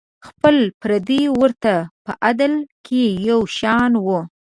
خپل 0.27 0.55
پردي 0.81 1.23
ورته 1.39 1.73
په 2.03 2.11
عدل 2.25 2.53
کې 2.85 3.03
یو 3.29 3.39
شان 3.57 3.91
وو. 4.05 4.19